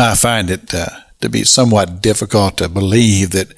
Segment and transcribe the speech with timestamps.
[0.00, 0.88] I find it uh,
[1.20, 3.54] to be somewhat difficult to believe that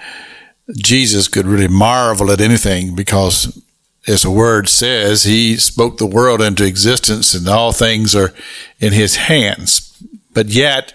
[0.76, 3.62] Jesus could really marvel at anything because,
[4.06, 8.32] as the word says, he spoke the world into existence and all things are
[8.80, 9.88] in his hands.
[10.32, 10.92] But yet,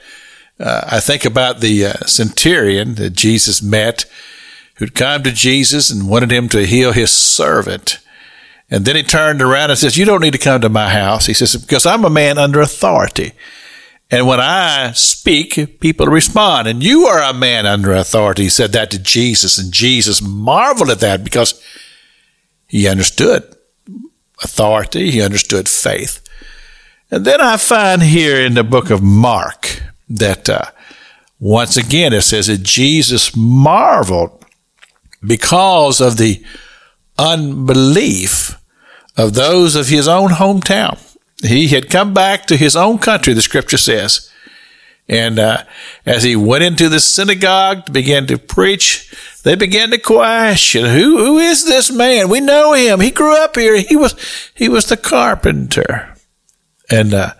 [0.60, 4.06] uh, I think about the uh, centurion that Jesus met
[4.76, 8.00] who'd come to Jesus and wanted him to heal his servant.
[8.70, 11.26] And then he turned around and says, You don't need to come to my house.
[11.26, 13.34] He says, Because I'm a man under authority.
[14.10, 16.68] And when I speak, people respond.
[16.68, 18.44] And you are a man under authority.
[18.44, 19.58] He said that to Jesus.
[19.58, 21.62] And Jesus marveled at that because
[22.68, 23.44] he understood
[24.44, 25.12] authority.
[25.12, 26.24] He understood faith.
[27.12, 30.66] And then I find here in the book of Mark that uh,
[31.40, 34.46] once again it says that Jesus marveled
[35.26, 36.44] because of the
[37.18, 38.58] unbelief
[39.16, 41.00] of those of his own hometown.
[41.44, 44.32] He had come back to his own country, the scripture says.
[45.10, 45.64] And uh,
[46.06, 51.18] as he went into the synagogue to begin to preach, they began to question, "Who
[51.18, 52.28] who is this man?
[52.28, 53.00] We know him.
[53.00, 53.80] He grew up here.
[53.80, 54.16] He was
[54.54, 56.14] he was the carpenter."
[56.90, 57.34] And uh,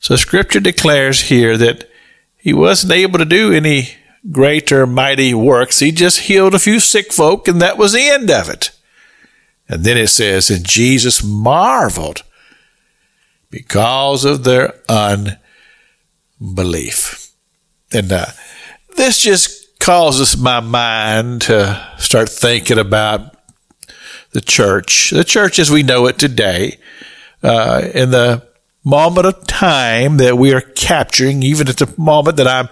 [0.00, 1.88] so Scripture declares here that
[2.36, 3.96] he wasn't able to do any
[4.30, 5.80] greater mighty works.
[5.80, 8.70] He just healed a few sick folk, and that was the end of it.
[9.68, 12.22] And then it says, and Jesus marveled
[13.54, 14.74] because of their
[16.40, 17.30] unbelief.
[17.92, 18.26] And uh,
[18.96, 23.36] this just causes my mind to start thinking about
[24.32, 26.78] the church, the church as we know it today,
[27.44, 28.44] uh, in the
[28.82, 32.68] moment of time that we are capturing, even at the moment that I'm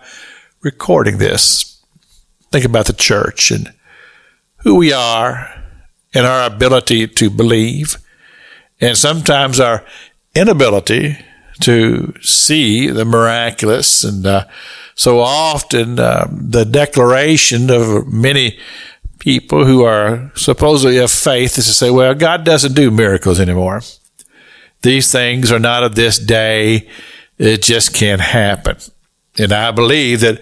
[0.62, 1.80] recording this.
[2.50, 3.72] Think about the church and
[4.64, 5.48] who we are
[6.12, 7.98] and our ability to believe,
[8.80, 9.84] and sometimes our
[10.34, 11.19] inability
[11.61, 14.05] to see the miraculous.
[14.05, 14.44] And uh,
[14.94, 18.58] so often, uh, the declaration of many
[19.19, 23.83] people who are supposedly of faith is to say, well, God doesn't do miracles anymore.
[24.83, 26.89] These things are not of this day.
[27.39, 28.77] It just can't happen.
[29.39, 30.40] And I believe that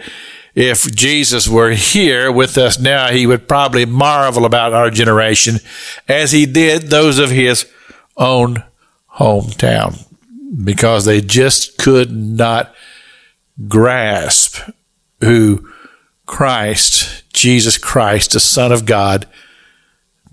[0.55, 5.57] if Jesus were here with us now, he would probably marvel about our generation
[6.09, 7.71] as he did those of his
[8.17, 8.65] own
[9.21, 10.03] hometown
[10.65, 12.75] because they just could not
[13.69, 14.59] grasp
[15.21, 15.71] who
[16.27, 19.27] Christ, Jesus Christ, the Son of God,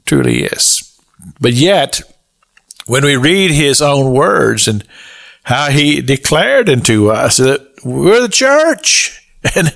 [0.05, 0.99] truly is.
[1.41, 2.01] But yet,
[2.85, 4.83] when we read his own words and
[5.43, 9.69] how he declared unto us that we're the church, and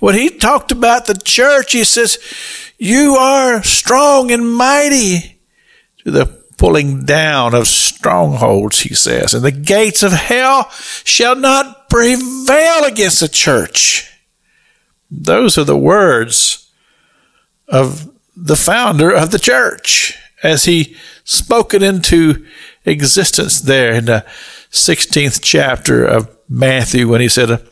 [0.00, 2.18] when he talked about the church, he says,
[2.78, 5.38] You are strong and mighty
[5.98, 7.66] to the pulling down of
[7.96, 10.70] strongholds, he says, and the gates of hell
[11.04, 14.12] shall not prevail against the church.
[15.10, 16.70] Those are the words
[17.68, 22.46] of the founder of the church as he spoke it into
[22.84, 24.26] existence there in the
[24.70, 27.66] 16th chapter of Matthew when he said,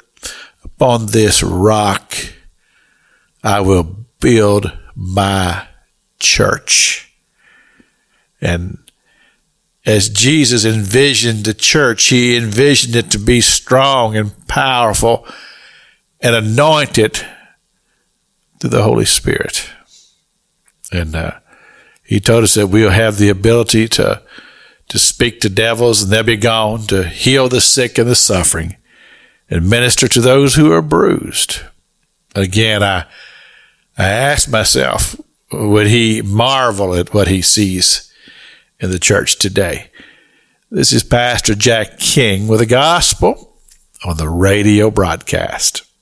[0.65, 2.17] Upon this rock
[3.43, 5.69] I will build my
[6.19, 7.12] church
[8.41, 8.79] and
[9.87, 15.27] as Jesus envisioned the church, he envisioned it to be strong and powerful
[16.21, 17.21] and anointed
[18.59, 19.69] through the Holy Spirit.
[20.91, 21.39] And uh,
[22.03, 24.23] he told us that we'll have the ability to
[24.87, 28.77] to speak to devils and they'll be gone, to heal the sick and the suffering,
[29.49, 31.61] and minister to those who are bruised.
[32.34, 33.06] Again, I
[33.97, 35.17] I asked myself,
[35.53, 38.12] would he marvel at what he sees?
[38.81, 39.91] In the church today.
[40.71, 43.57] This is Pastor Jack King with the gospel
[44.05, 45.85] on the radio broadcast.